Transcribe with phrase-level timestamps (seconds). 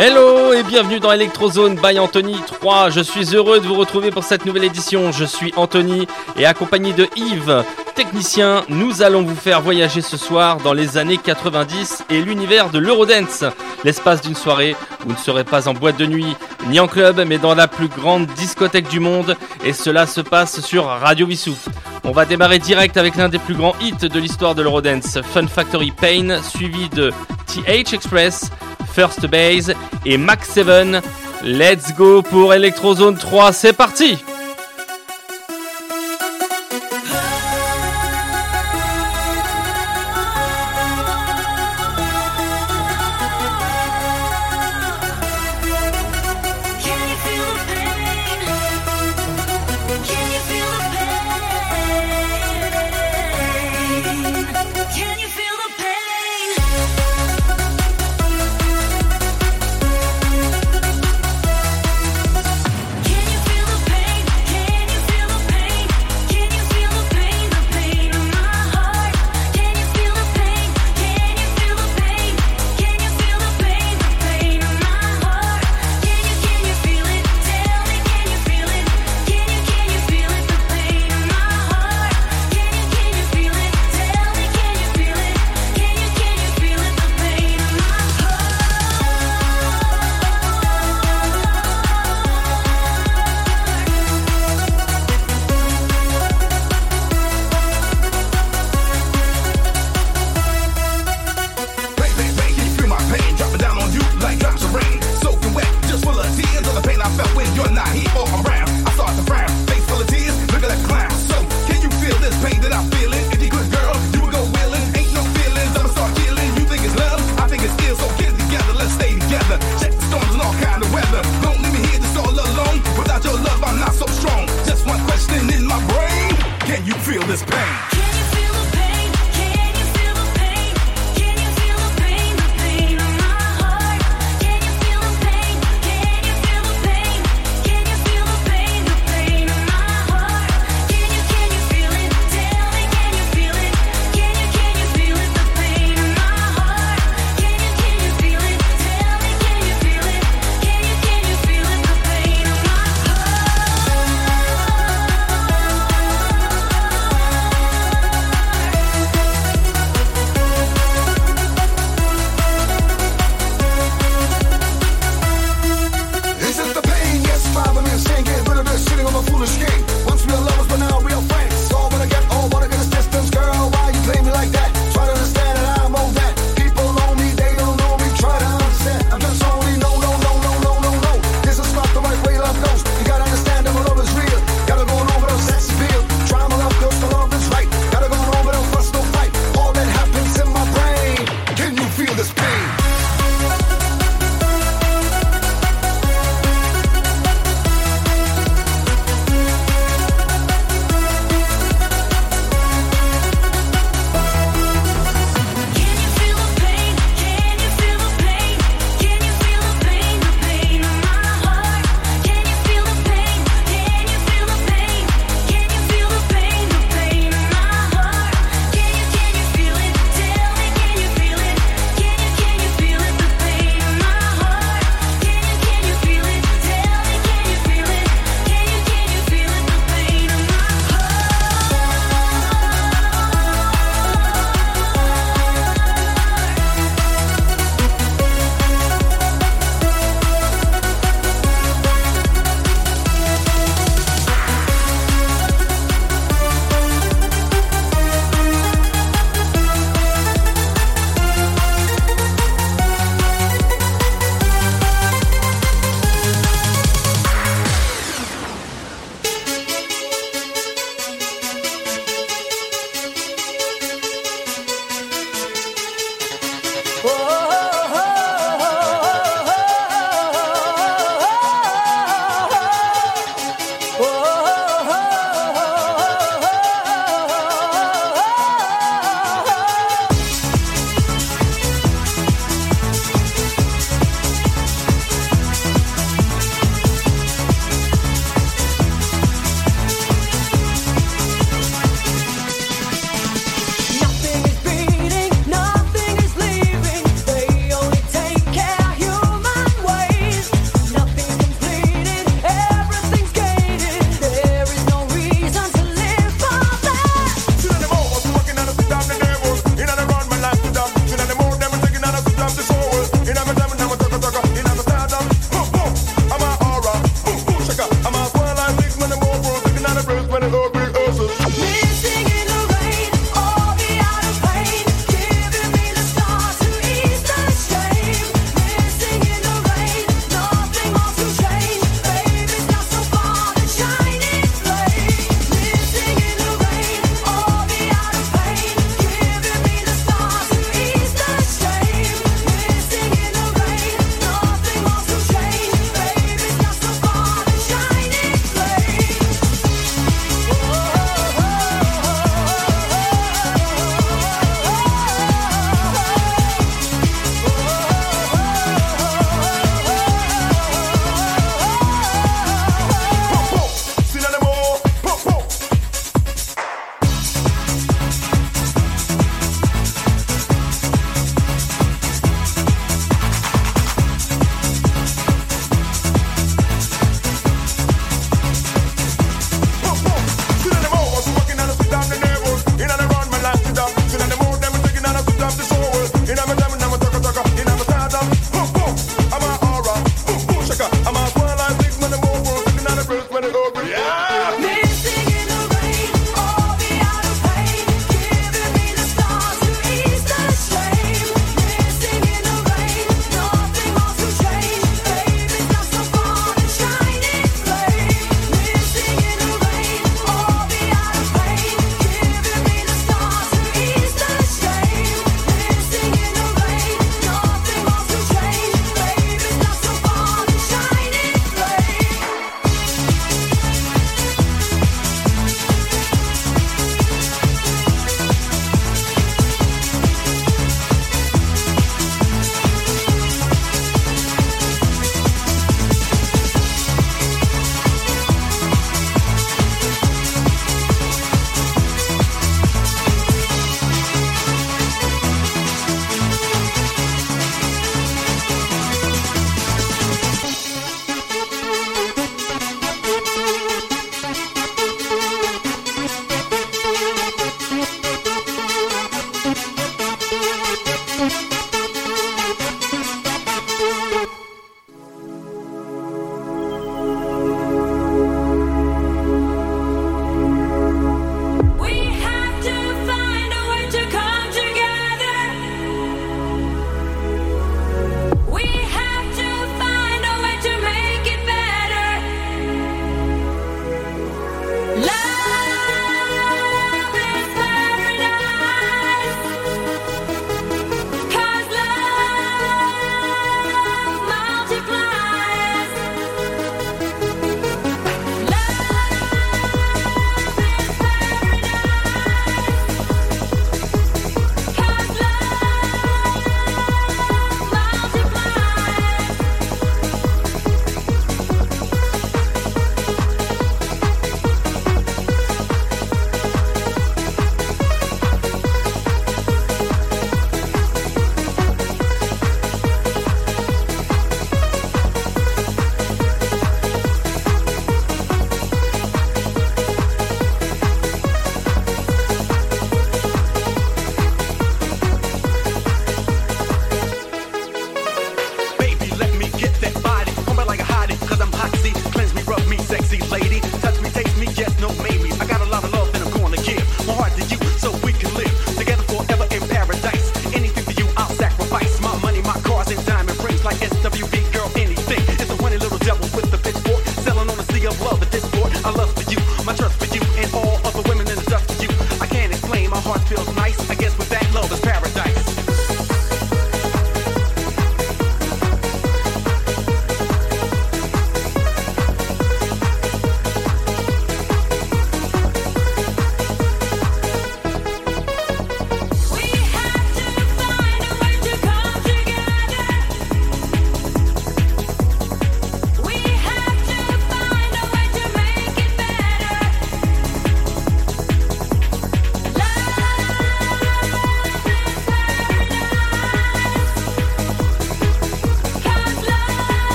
[0.00, 2.90] Hello et bienvenue dans Electrozone by Anthony 3.
[2.90, 5.10] Je suis heureux de vous retrouver pour cette nouvelle édition.
[5.10, 6.06] Je suis Anthony
[6.36, 7.64] et accompagné de Yves,
[7.98, 12.78] technicien, nous allons vous faire voyager ce soir dans les années 90 et l'univers de
[12.78, 13.42] l'Eurodance.
[13.82, 16.36] L'espace d'une soirée, vous ne serez pas en boîte de nuit
[16.68, 20.60] ni en club, mais dans la plus grande discothèque du monde et cela se passe
[20.60, 21.56] sur Radio Vissou.
[22.04, 25.48] On va démarrer direct avec l'un des plus grands hits de l'histoire de l'Eurodance, Fun
[25.48, 27.12] Factory Pain, suivi de
[27.46, 28.52] TH Express,
[28.98, 29.72] First Base
[30.04, 31.04] et Max 7.
[31.44, 34.18] Let's go pour Electrozone 3, c'est parti!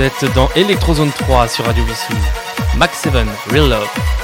[0.00, 2.14] Êtes dans Electrozone 3 sur Radio Vissou.
[2.76, 3.12] Max 7,
[3.50, 4.19] Real Love.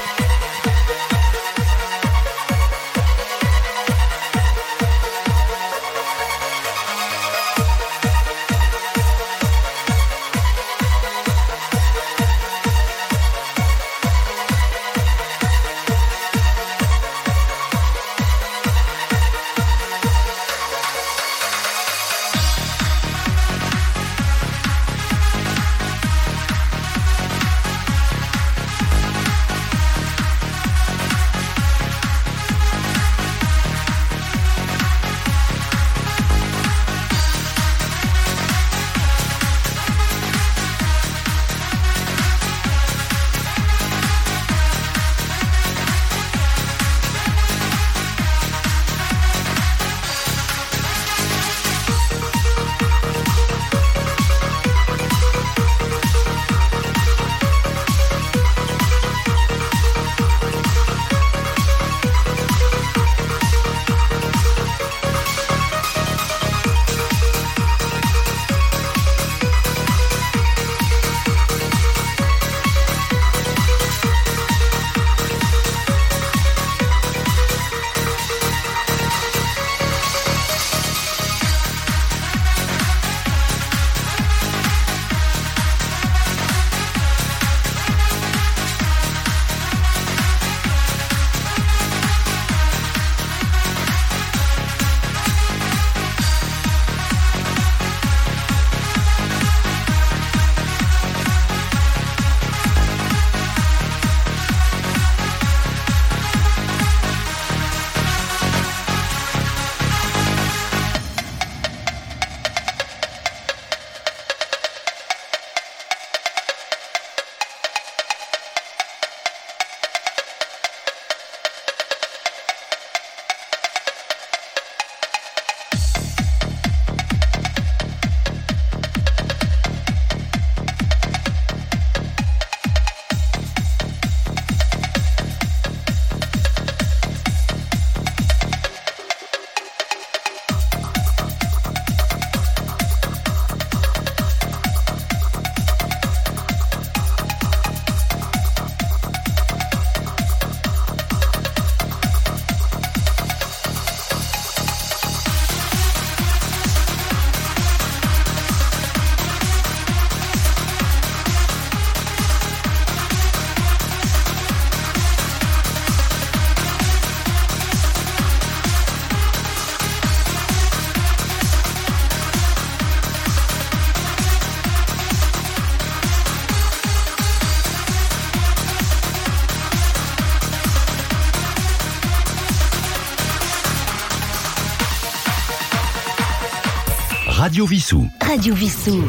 [187.57, 188.07] Radio Vissou.
[188.21, 189.03] Radio Vissou.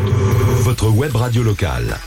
[0.62, 1.98] Votre web radio locale.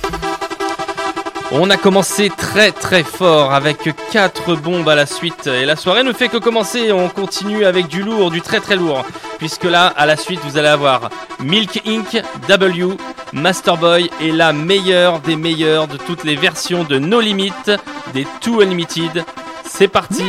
[1.53, 6.03] On a commencé très très fort avec quatre bombes à la suite et la soirée
[6.03, 6.93] ne fait que commencer.
[6.93, 9.05] On continue avec du lourd, du très très lourd.
[9.37, 12.97] Puisque là, à la suite, vous allez avoir Milk Inc., W,
[13.35, 17.53] Masterboy et la meilleure des meilleures de toutes les versions de No Limit,
[18.15, 19.27] des Too Unlimited.
[19.67, 20.25] C'est parti.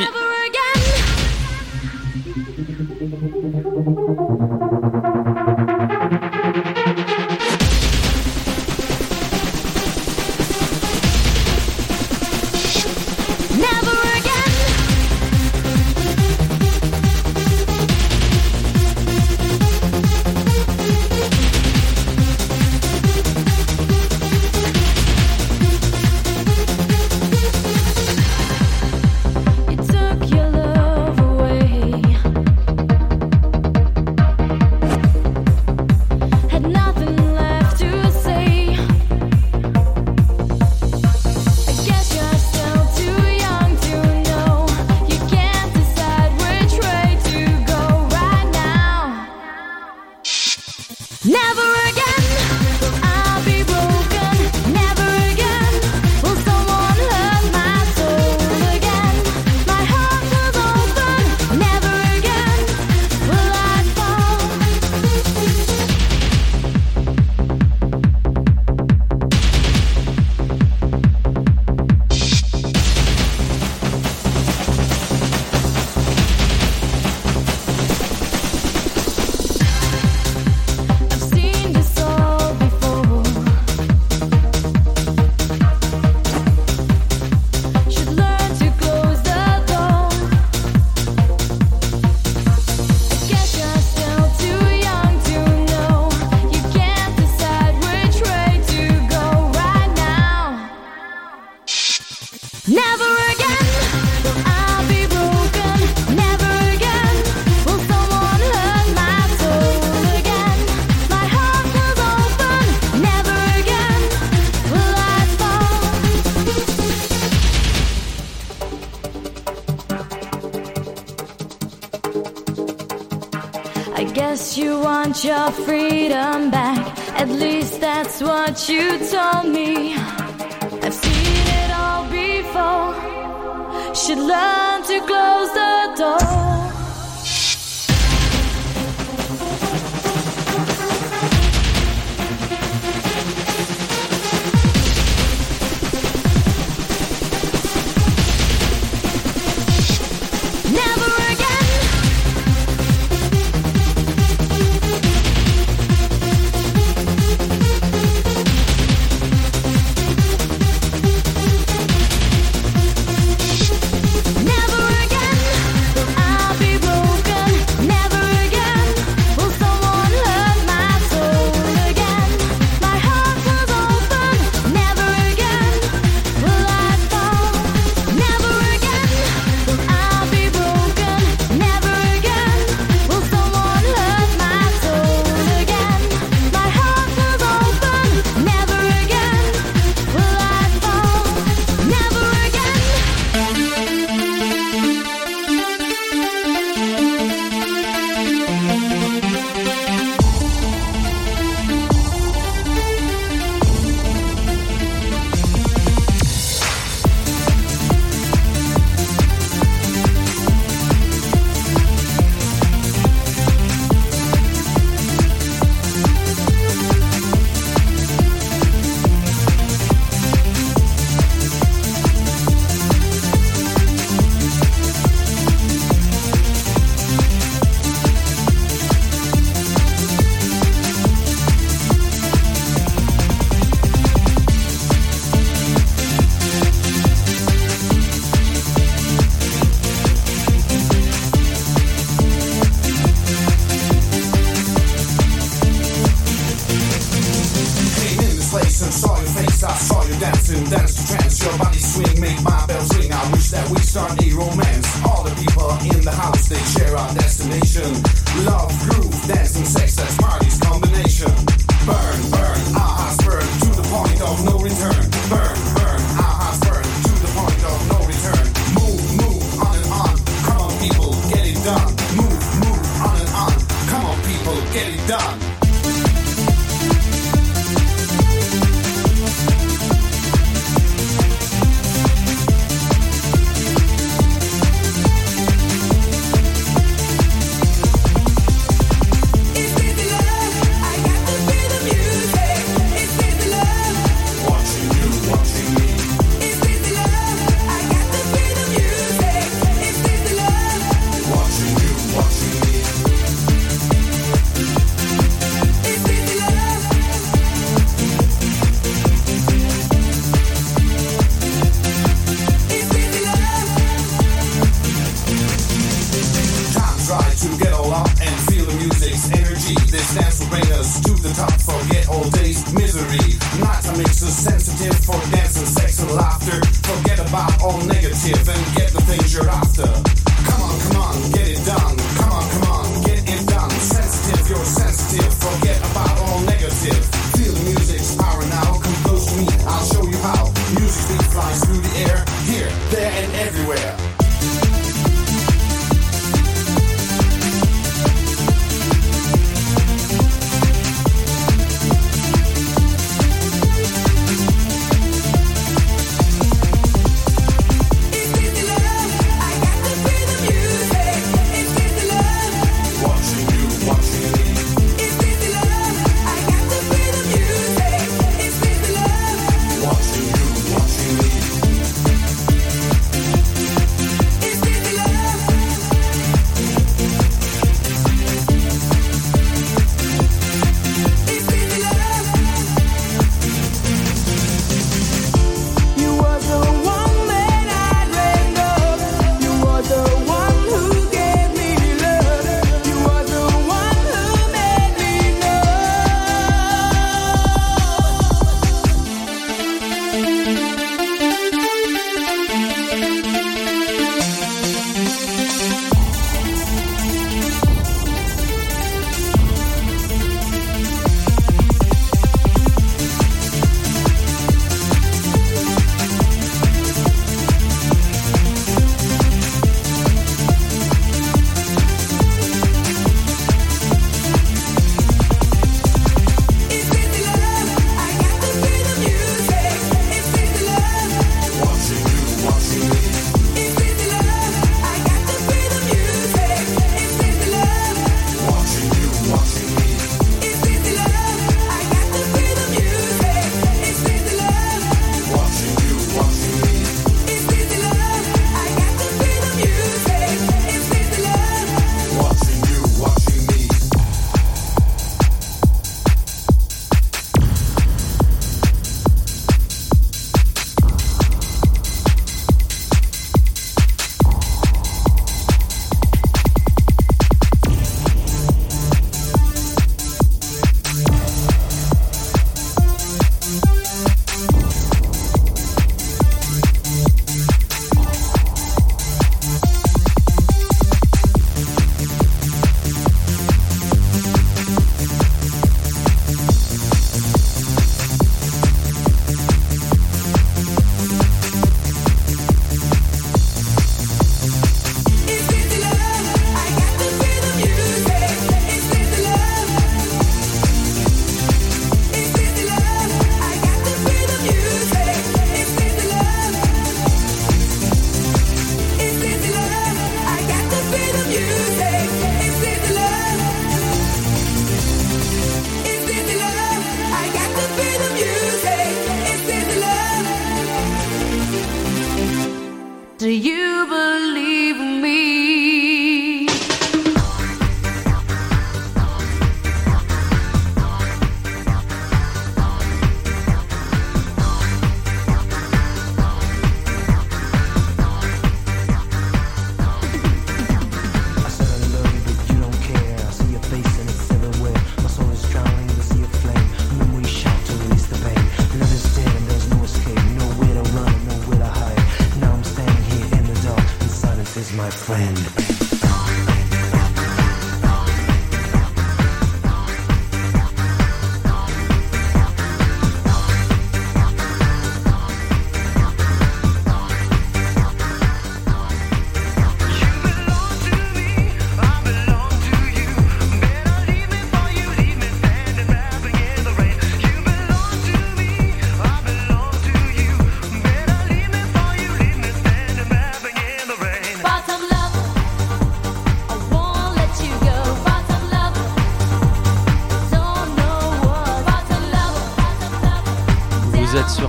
[128.70, 129.71] You told me.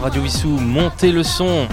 [0.03, 1.69] Radio Vissou, montez le son.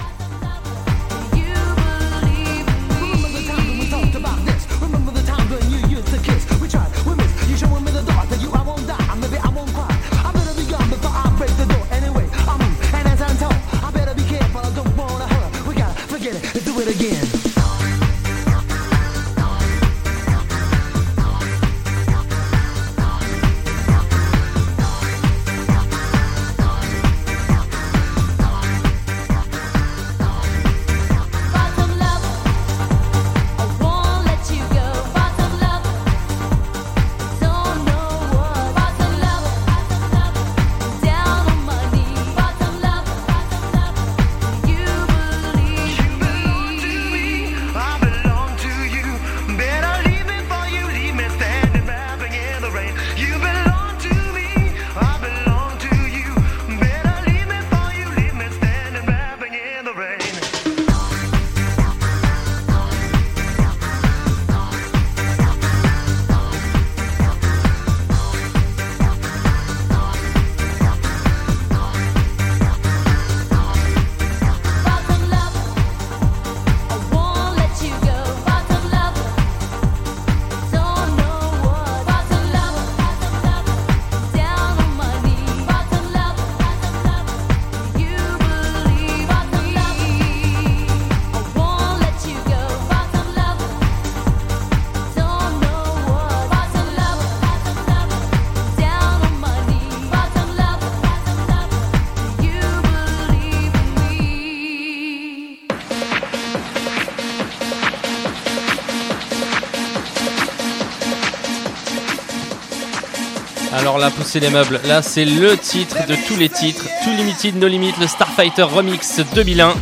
[113.89, 114.79] alors là, pousser les meubles.
[114.85, 116.85] Là, c'est le titre de tous les titres.
[117.03, 119.73] Too Limited, No Limit, le Starfighter Remix 2001.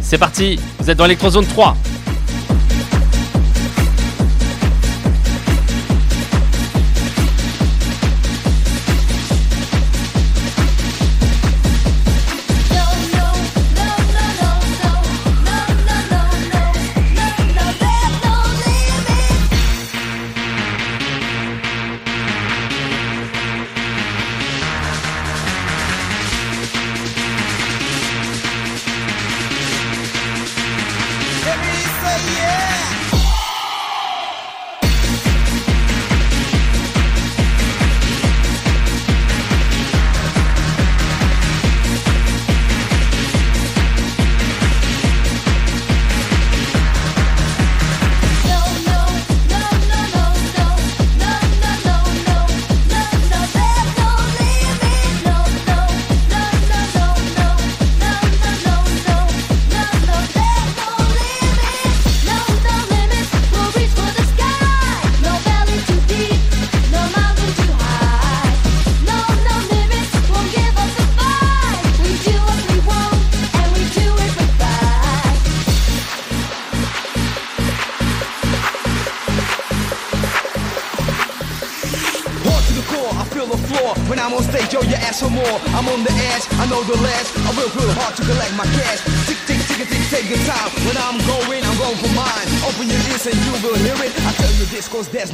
[0.00, 1.76] C'est parti, vous êtes dans Electrozone 3.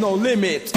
[0.03, 0.72] no limit.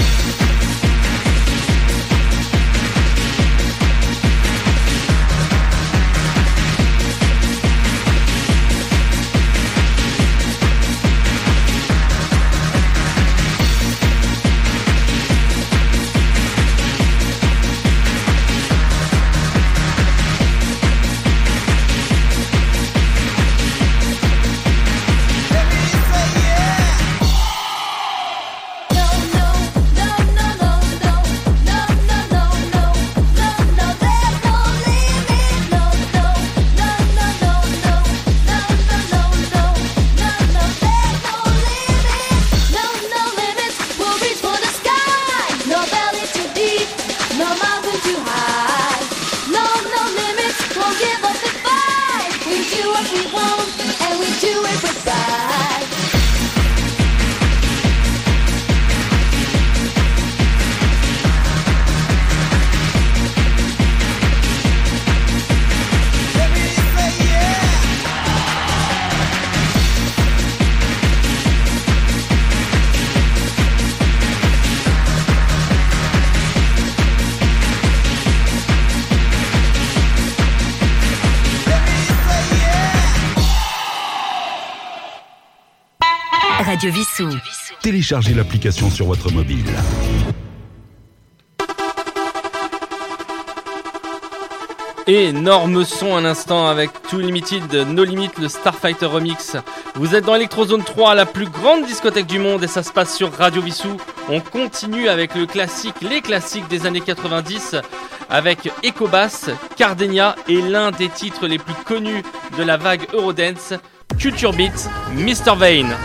[88.05, 89.65] téléchargez l'application sur votre mobile.
[95.07, 99.57] Énorme son un instant avec Too Limited, No Limit, le Starfighter Remix.
[99.95, 103.15] Vous êtes dans Electrozone 3, la plus grande discothèque du monde et ça se passe
[103.15, 103.97] sur Radio Vissou.
[104.29, 107.75] On continue avec le classique, les classiques des années 90
[108.29, 112.21] avec Ecobass, Cardenia et l'un des titres les plus connus
[112.55, 113.73] de la vague Eurodance,
[114.19, 115.55] Culture Beat, Mr.
[115.57, 115.95] Vane.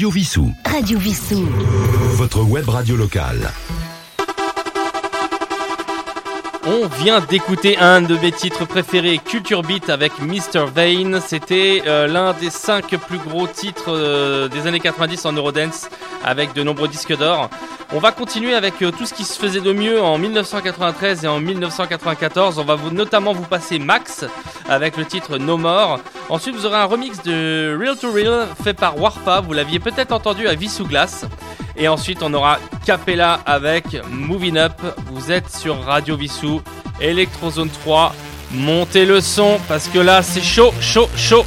[0.00, 0.50] Radio Vissou.
[0.64, 1.46] Radio Vissou.
[2.14, 3.52] Votre web radio locale.
[6.66, 10.70] On vient d'écouter un de mes titres préférés, Culture Beat avec Mr.
[10.74, 11.20] Vane.
[11.20, 15.90] C'était euh, l'un des cinq plus gros titres euh, des années 90 en Eurodance
[16.24, 17.50] avec de nombreux disques d'or.
[17.92, 21.28] On va continuer avec euh, tout ce qui se faisait de mieux en 1993 et
[21.28, 22.58] en 1994.
[22.58, 24.24] On va vous, notamment vous passer Max
[24.66, 26.00] avec le titre No More.
[26.30, 29.40] Ensuite, vous aurez un remix de Real to Real fait par Warpa.
[29.40, 31.26] Vous l'aviez peut-être entendu à Vissou Glace.
[31.76, 34.80] Et ensuite, on aura Capella avec Moving Up.
[35.06, 36.62] Vous êtes sur Radio Vissou,
[37.00, 38.14] Electrozone 3.
[38.52, 41.44] Montez le son parce que là, c'est chaud, chaud, chaud.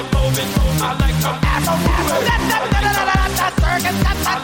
[0.00, 0.82] Move it, move it.
[0.82, 1.28] I like to,
[1.68, 2.32] move it.
[4.22, 4.41] Really?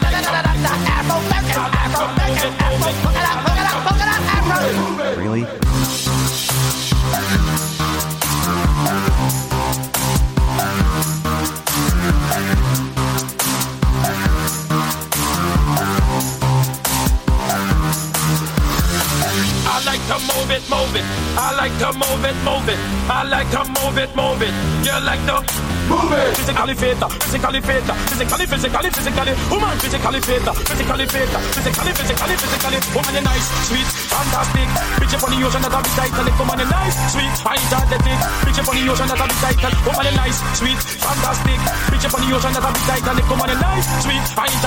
[21.59, 22.79] Like to move it, move it.
[23.11, 24.55] I like to move it, move it.
[24.79, 25.43] You like to
[25.91, 26.31] move it.
[26.39, 29.33] Physically fit, physically fit, physically, physically, physically.
[29.51, 32.79] Woman, physically fit, physically fit, physically, physically, physically.
[32.95, 34.71] Woman, you nice, sweet, fantastic.
[35.09, 37.27] Up on the ocean that a bit tight, woman, you nice, sweet.
[37.27, 41.59] Bitch up on the ocean that a bit tight, woman, you nice, sweet, fantastic.
[41.59, 44.23] Up on the ocean that a bit tight, woman, you nice, sweet.
[44.31, 44.63] Bitch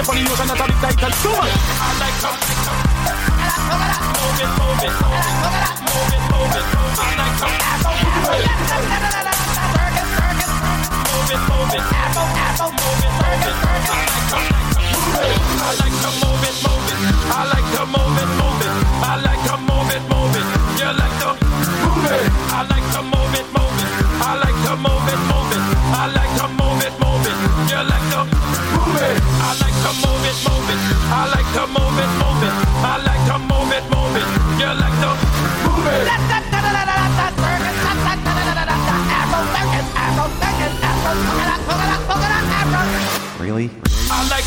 [0.00, 1.52] up on the ocean that a bit tight, woman.
[1.52, 2.32] I like to.
[3.68, 5.77] Move it, move it, move it,
[30.04, 30.78] move it, move it.
[31.10, 31.37] I like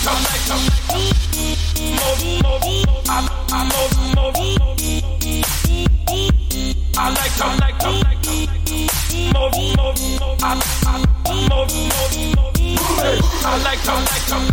[0.03, 0.07] I
[13.63, 14.50] like to, like to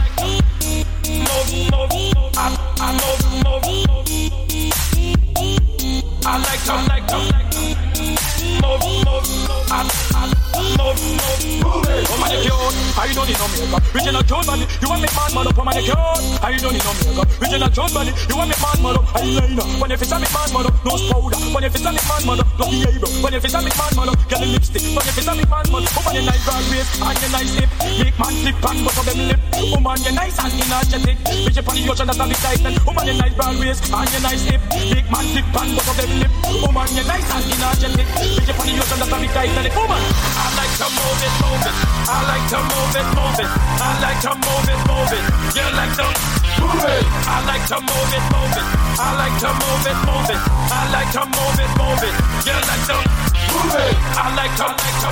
[13.09, 13.81] I don't need no makeup.
[13.95, 14.65] Original cute body.
[14.85, 15.57] You want me man, man up.
[15.57, 15.97] Woman, you cute.
[16.45, 17.41] I don't need no makeup.
[17.41, 18.13] Original cute body.
[18.29, 19.07] You want me man, up.
[19.17, 19.65] Eyeliner.
[19.81, 20.77] When me man, up.
[20.85, 21.39] Nose powder.
[21.53, 22.49] When me man, up.
[22.59, 23.11] Lucky eyebrow.
[23.23, 24.85] When me man, the lipstick.
[24.95, 25.67] When me man,
[26.15, 27.53] you nice waist and you nice.
[27.99, 29.41] Make man flip and bust up them lip.
[29.73, 31.19] Woman, you nice and energetic.
[31.45, 32.87] Bitch on the ocean that's a bit tight.
[32.87, 34.61] Woman, you nice broad waist and you nice hip.
[34.73, 36.33] Make man flip and bust up them lip.
[36.63, 38.07] Woman, you nice and energetic.
[38.09, 39.53] Bitch on the ocean that's a bit tight.
[39.77, 41.77] Woman, I like to move it, move it.
[42.09, 43.51] I like to move it, move it.
[43.79, 45.25] I like to move it, move it.
[45.55, 47.05] You like to move it.
[47.27, 48.67] I like to move it, move it.
[48.99, 50.41] I like to move it, move it.
[50.71, 52.15] I like to move it, move it.
[52.47, 53.95] You like to move it.
[54.19, 55.11] I like to, like to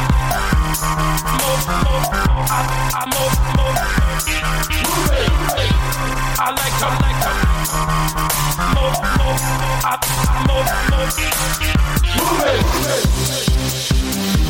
[1.41, 2.07] move, move.
[2.51, 2.61] I,
[2.95, 3.77] I move, move.
[4.87, 5.31] Move it.
[6.39, 7.33] I like to, like to
[8.75, 9.41] move, move.
[9.85, 9.95] I,
[10.29, 11.15] I move, move.
[12.17, 12.65] Move it.
[14.05, 14.46] Move it.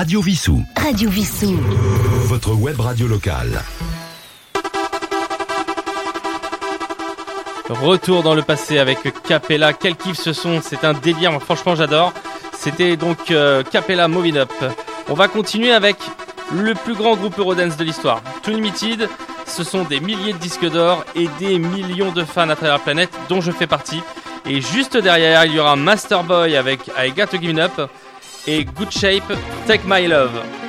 [0.00, 0.64] Radio Vissou.
[0.78, 1.58] Radio Vissou.
[2.24, 3.62] Votre web radio locale.
[7.68, 9.74] Retour dans le passé avec Capella.
[9.74, 12.14] Quel kiff ce son, c'est un délire, franchement j'adore.
[12.54, 14.52] C'était donc euh, Capella Moving Up.
[15.10, 15.98] On va continuer avec
[16.50, 19.06] le plus grand groupe Eurodance de l'histoire, Too Limited.
[19.44, 22.78] Ce sont des milliers de disques d'or et des millions de fans à travers la
[22.78, 24.00] planète dont je fais partie.
[24.46, 27.90] Et juste derrière, il y aura Masterboy avec I Got to Give It Up
[28.46, 29.24] et Good Shape
[29.66, 30.59] Take My Love.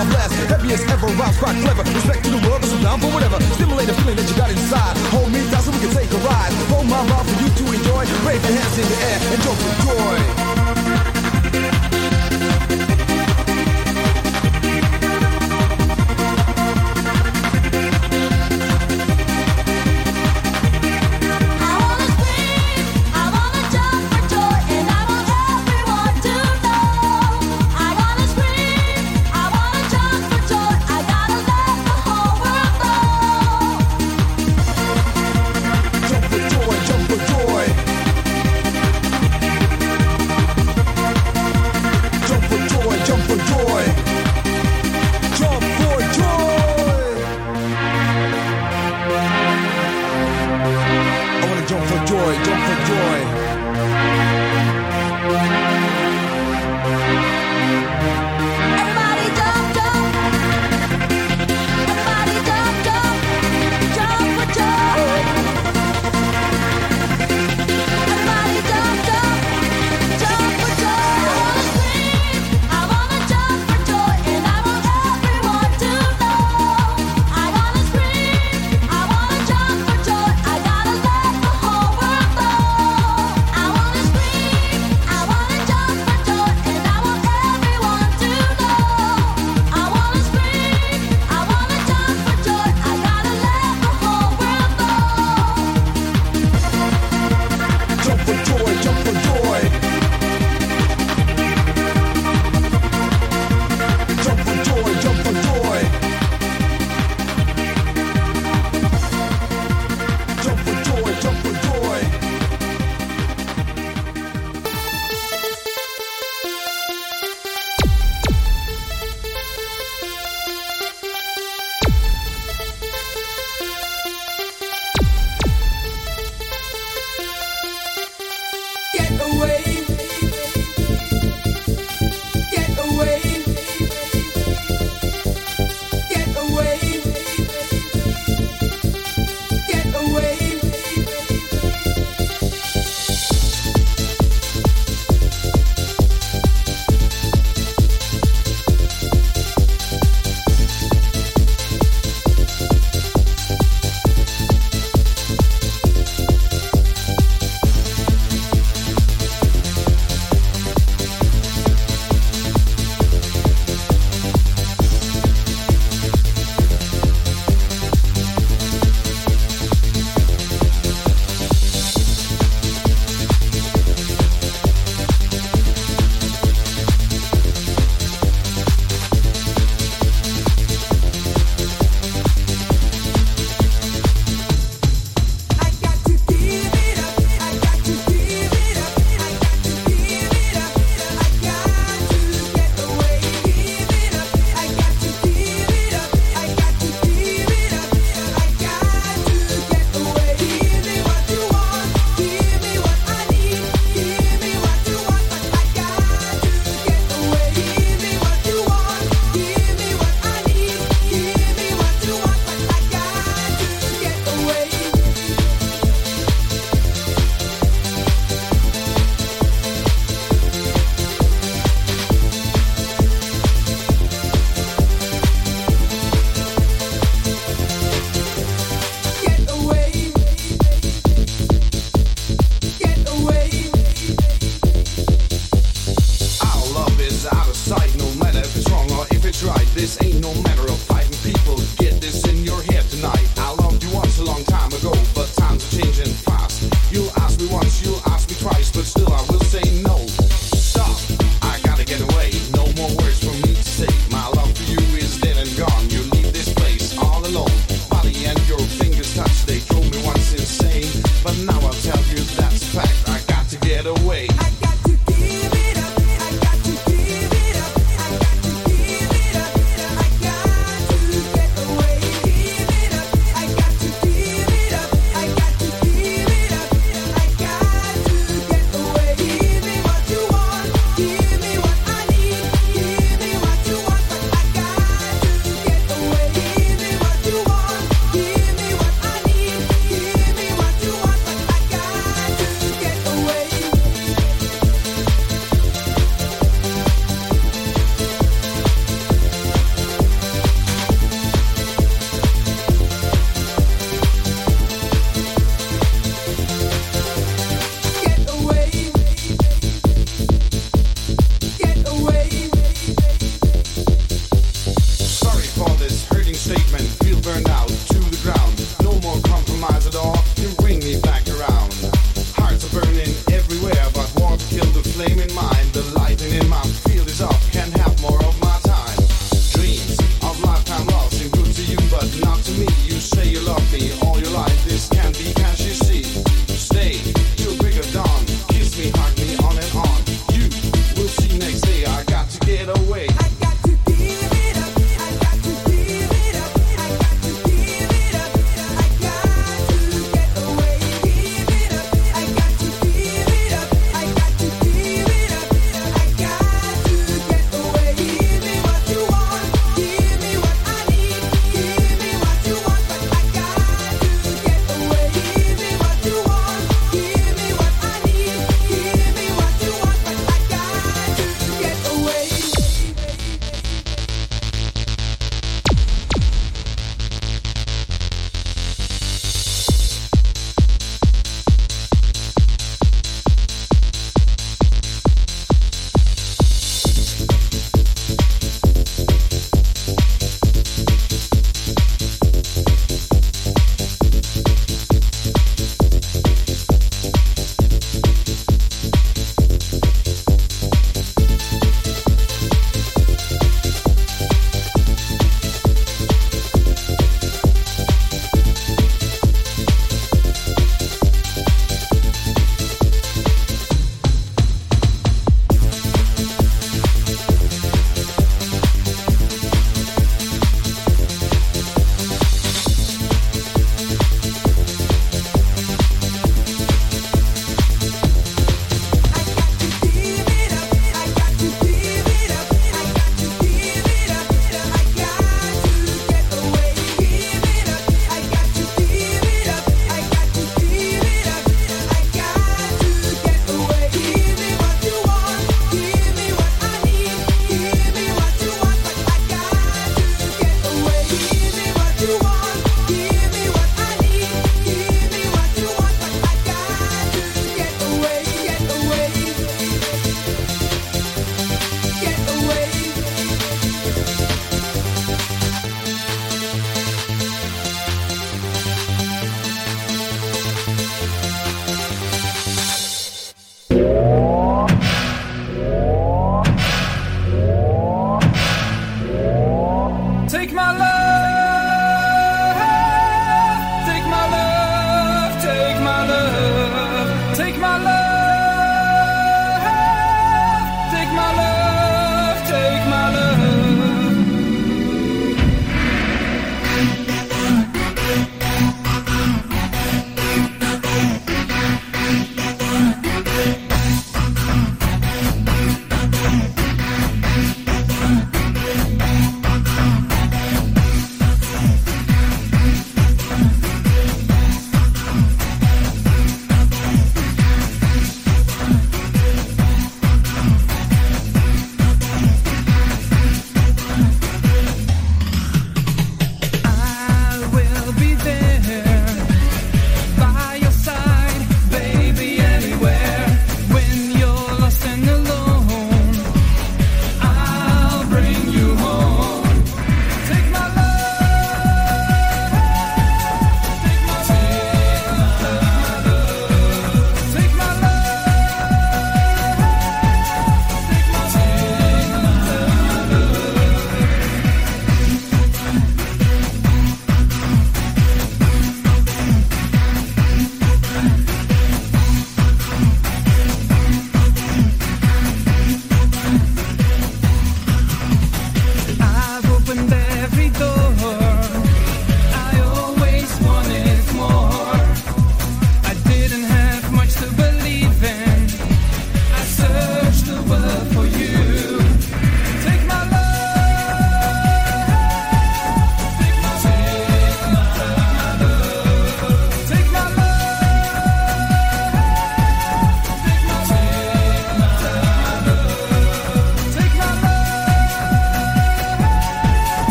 [0.00, 0.48] long lasting.
[0.48, 1.82] Heaviest ever, rhymes quite clever.
[1.82, 3.40] Respect to the world, but I'm down for whatever.
[3.56, 4.96] Stimulate a feeling that you got inside.
[5.12, 6.52] Hold me down so we can take a ride.
[6.72, 8.02] Hold my mouth for you to enjoy.
[8.26, 10.69] Wave your hands in the air and jump with joy.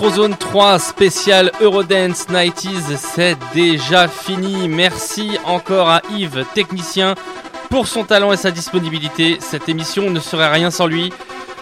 [0.00, 4.66] Electrozone 3 spécial Eurodance 90s, c'est déjà fini.
[4.66, 7.14] Merci encore à Yves, technicien,
[7.68, 9.36] pour son talent et sa disponibilité.
[9.40, 11.12] Cette émission ne serait rien sans lui.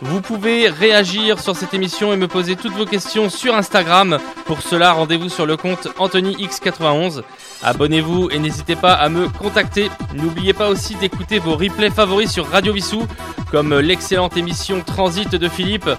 [0.02, 4.20] Vous pouvez réagir sur cette émission et me poser toutes vos questions sur Instagram.
[4.44, 7.23] Pour cela, rendez-vous sur le compte AnthonyX91.
[7.65, 9.90] Abonnez-vous et n'hésitez pas à me contacter.
[10.15, 13.05] N'oubliez pas aussi d'écouter vos replays favoris sur Radio Vissou,
[13.51, 15.90] comme l'excellente émission Transit de Philippe,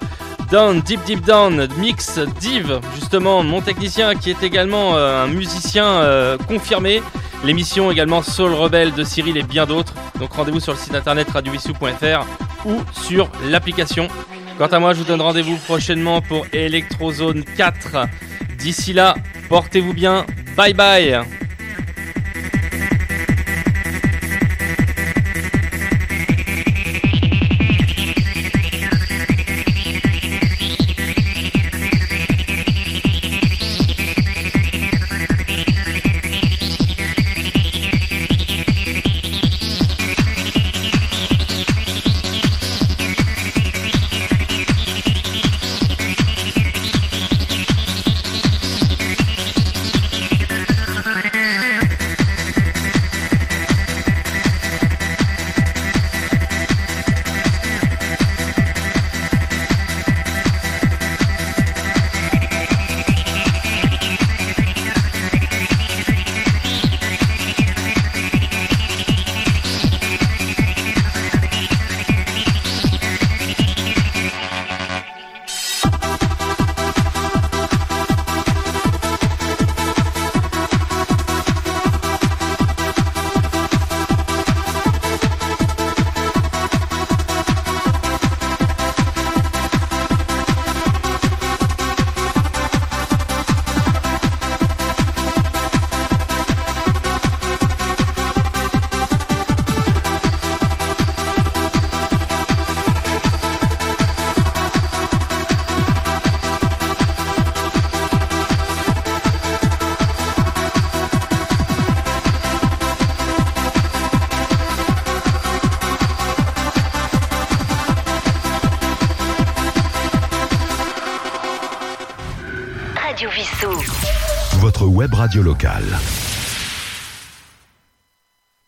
[0.52, 5.86] Down, Deep Deep Down, Mix, Div, justement, mon technicien qui est également euh, un musicien
[5.86, 7.04] euh, confirmé.
[7.44, 9.94] L'émission également Soul Rebelle de Cyril et bien d'autres.
[10.20, 12.26] Donc rendez-vous sur le site internet radiovissou.fr
[12.66, 14.08] ou sur l'application.
[14.58, 18.08] Quant à moi, je vous donne rendez-vous prochainement pour Electrozone 4.
[18.58, 19.16] D'ici là,
[19.50, 20.26] portez-vous bien.
[20.58, 21.22] Bye bye.